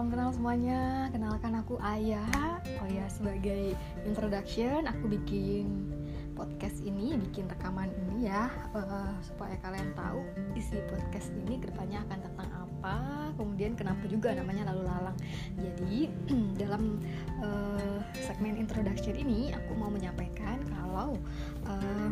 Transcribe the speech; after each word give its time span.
salam 0.00 0.16
kenal 0.16 0.32
semuanya. 0.32 1.12
Kenalkan 1.12 1.60
aku 1.60 1.76
Ayah. 1.76 2.56
Oh 2.80 2.88
ya, 2.88 3.04
sebagai 3.12 3.76
introduction, 4.08 4.88
aku 4.88 5.12
bikin 5.12 5.92
podcast 6.32 6.80
ini, 6.80 7.20
bikin 7.20 7.44
rekaman 7.44 7.92
ini 8.08 8.32
ya, 8.32 8.48
uh, 8.72 9.12
supaya 9.20 9.60
kalian 9.60 9.92
tahu 9.92 10.24
isi 10.56 10.80
podcast 10.88 11.28
ini 11.44 11.60
ke 11.60 11.68
depannya 11.68 12.00
akan 12.08 12.16
tentang 12.16 12.48
apa, 12.48 12.96
kemudian 13.36 13.76
kenapa 13.76 14.00
juga 14.08 14.32
namanya 14.32 14.72
lalu 14.72 14.88
lalang. 14.88 15.18
Jadi 15.60 16.08
dalam 16.64 16.96
uh, 17.44 18.00
segmen 18.24 18.56
introduction 18.56 19.20
ini, 19.20 19.52
aku 19.52 19.76
mau 19.76 19.92
menyampaikan 19.92 20.64
kalau 20.80 21.20
uh, 21.68 22.08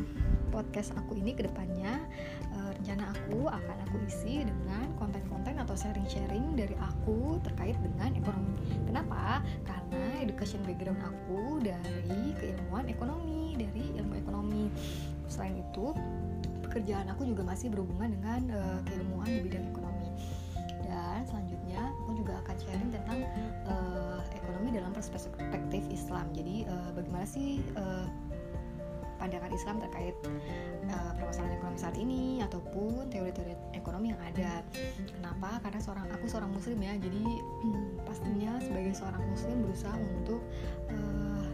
podcast 0.49 0.91
aku 0.96 1.17
ini 1.17 1.37
ke 1.37 1.45
depannya 1.46 2.01
uh, 2.57 2.71
rencana 2.75 3.12
aku 3.12 3.48
akan 3.48 3.77
aku 3.89 3.97
isi 4.09 4.45
dengan 4.45 4.87
konten-konten 4.97 5.61
atau 5.61 5.77
sharing-sharing 5.77 6.56
dari 6.56 6.75
aku 6.80 7.37
terkait 7.45 7.77
dengan 7.80 8.16
ekonomi. 8.16 8.56
Kenapa? 8.89 9.45
Karena 9.65 10.25
education 10.25 10.61
background 10.65 11.01
aku 11.05 11.61
dari 11.62 12.34
keilmuan 12.41 12.89
ekonomi, 12.89 13.55
dari 13.56 13.92
ilmu 13.97 14.15
ekonomi. 14.19 14.65
Selain 15.29 15.61
itu, 15.61 15.92
pekerjaan 16.65 17.09
aku 17.12 17.28
juga 17.28 17.45
masih 17.45 17.73
berhubungan 17.73 18.12
dengan 18.17 18.41
uh, 18.53 18.78
keilmuan 18.89 19.28
di 19.28 19.41
bidang 19.45 19.67
ekonomi. 19.73 20.09
Dan 20.89 21.20
selanjutnya, 21.28 21.92
aku 22.05 22.11
juga 22.17 22.41
akan 22.45 22.56
sharing 22.65 22.91
tentang 22.92 23.19
uh, 23.69 24.25
ekonomi 24.33 24.73
dalam 24.73 24.92
perspektif 24.97 25.84
Islam. 25.92 26.25
Jadi, 26.33 26.65
uh, 26.65 26.91
bagaimana 26.97 27.28
sih 27.28 27.61
uh, 27.77 28.09
pandangan 29.18 29.50
Islam 29.52 29.77
terkait 29.82 30.16
uh, 30.88 31.12
permasalahan 31.18 31.58
ekonomi 31.58 31.78
saat 31.78 31.96
ini 31.98 32.22
ataupun 32.46 33.10
teori-teori 33.10 33.54
ekonomi 33.74 34.14
yang 34.14 34.22
ada. 34.22 34.62
Kenapa? 35.12 35.58
Karena 35.60 35.80
seorang 35.82 36.06
aku 36.14 36.27
seorang 36.30 36.50
muslim 36.54 36.78
ya, 36.80 36.94
jadi 36.96 37.22
pastinya 38.08 38.52
sebagai 38.62 38.94
seorang 38.94 39.22
muslim 39.28 39.56
berusaha 39.66 39.94
untuk 39.98 40.41
uh, 40.94 41.47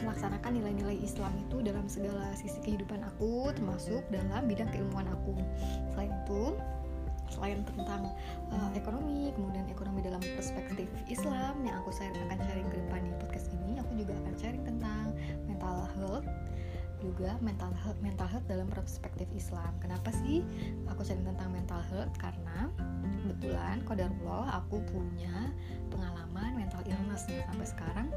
melaksanakan 0.00 0.50
nilai-nilai 0.56 0.96
Islam 1.04 1.32
itu 1.36 1.60
dalam 1.60 1.86
segala 1.86 2.32
sisi 2.36 2.58
kehidupan 2.64 3.04
aku, 3.04 3.52
termasuk 3.52 4.00
dalam 4.08 4.48
bidang 4.48 4.68
keilmuan 4.72 5.06
aku. 5.12 5.36
Selain 5.92 6.12
itu, 6.24 6.56
selain 7.30 7.62
tentang 7.62 8.10
uh, 8.50 8.70
ekonomi, 8.74 9.30
kemudian 9.36 9.68
ekonomi 9.70 10.02
dalam 10.02 10.20
perspektif 10.34 10.88
Islam 11.06 11.62
yang 11.62 11.78
aku 11.84 11.94
akan 11.94 12.38
sharing 12.42 12.68
ke 12.68 12.76
depan 12.80 13.00
di 13.06 13.12
podcast 13.22 13.46
ini, 13.54 13.78
aku 13.78 13.92
juga 13.94 14.12
akan 14.24 14.34
sharing 14.40 14.59
juga 17.00 17.36
mental 17.40 17.72
health, 17.82 17.98
mental 18.04 18.28
health 18.28 18.46
dalam 18.46 18.68
perspektif 18.68 19.26
Islam. 19.32 19.72
Kenapa 19.80 20.12
sih 20.12 20.44
aku 20.86 21.00
sharing 21.02 21.24
tentang 21.24 21.50
mental 21.50 21.80
health? 21.90 22.12
Karena 22.20 22.68
kebetulan 23.24 23.80
kodarullah 23.88 24.60
aku 24.60 24.84
punya 24.88 25.52
pengalaman 25.88 26.54
mental 26.56 26.80
illness 26.86 27.26
ya 27.26 27.42
sampai 27.50 27.66
sekarang 27.66 28.08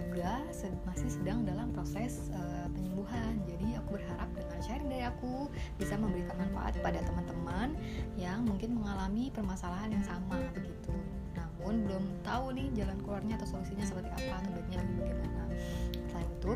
juga 0.00 0.40
masih 0.88 1.08
sedang 1.12 1.44
dalam 1.44 1.70
proses 1.76 2.32
uh, 2.32 2.66
penyembuhan. 2.72 3.40
Jadi 3.46 3.76
aku 3.76 4.00
berharap 4.00 4.28
dengan 4.32 4.58
sharing 4.64 4.88
dari 4.88 5.04
aku 5.06 5.46
bisa 5.76 5.94
memberikan 6.00 6.36
manfaat 6.40 6.74
pada 6.80 7.00
teman-teman 7.04 7.76
yang 8.16 8.42
mungkin 8.48 8.80
mengalami 8.80 9.28
permasalahan 9.30 9.92
yang 9.92 10.04
sama 10.04 10.40
begitu. 10.56 10.96
Namun 11.36 11.84
belum 11.84 12.04
tahu 12.24 12.56
nih 12.56 12.68
jalan 12.72 12.98
keluarnya 13.04 13.36
atau 13.36 13.48
solusinya 13.56 13.84
seperti 13.84 14.08
apa 14.08 14.34
atau 14.40 14.50
baiknya 14.56 14.80
bagaimana. 14.96 15.42
Selain 16.08 16.30
itu 16.40 16.52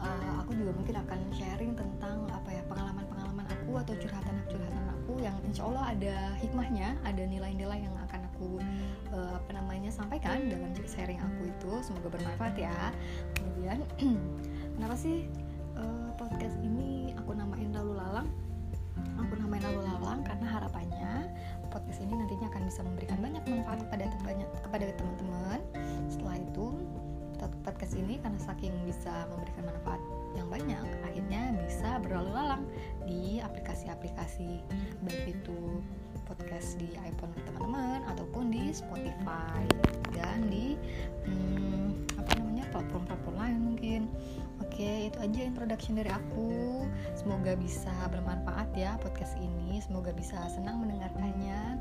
uh, 0.00 0.32
aku 0.42 0.56
juga 0.56 0.72
mungkin 0.74 0.96
akan 0.98 1.20
sharing 1.36 1.72
tentang 1.76 2.26
apa 2.32 2.48
ya 2.50 2.62
pengalaman-pengalaman 2.66 3.46
aku 3.48 3.78
atau 3.80 3.94
curhatan-curhatan 3.96 4.84
aku 4.96 5.12
yang 5.20 5.36
insya 5.44 5.66
Allah 5.68 5.84
ada 5.94 6.16
hikmahnya, 6.40 6.96
ada 7.04 7.22
nilai-nilai 7.22 7.78
yang 7.84 7.94
akan 8.08 8.20
aku 8.34 8.58
uh, 9.12 9.36
apa 9.36 9.50
namanya 9.52 9.90
sampaikan 9.92 10.48
dalam 10.48 10.72
sharing 10.88 11.20
aku 11.20 11.50
itu 11.50 11.70
semoga 11.84 12.08
bermanfaat 12.08 12.56
ya. 12.56 12.94
Kemudian 13.36 13.84
kenapa 14.74 14.96
sih 14.96 15.28
uh, 15.76 16.10
podcast 16.16 16.56
ini 16.64 17.12
aku 17.20 17.36
namain 17.36 17.70
lalu 17.70 17.94
lalang? 18.00 18.28
Aplikasi-aplikasi 33.50 34.62
baik 35.02 35.34
itu 35.34 35.82
podcast 36.30 36.78
di 36.78 36.86
iPhone 37.02 37.34
teman-teman 37.42 38.06
ataupun 38.06 38.54
di 38.54 38.70
Spotify 38.70 39.66
dan 40.14 40.46
di 40.46 40.78
hmm, 41.26 42.06
apa 42.14 42.38
namanya 42.38 42.70
platform-platform 42.70 43.36
lain 43.36 43.58
mungkin. 43.58 44.00
Oke 44.62 45.10
itu 45.10 45.18
aja 45.18 45.40
introduction 45.42 45.98
dari 45.98 46.14
aku. 46.14 46.86
Semoga 47.18 47.58
bisa 47.58 47.90
bermanfaat 48.14 48.70
ya 48.78 48.94
podcast 49.02 49.34
ini. 49.42 49.82
Semoga 49.82 50.14
bisa 50.14 50.38
senang 50.46 50.86
mendengarkannya 50.86 51.79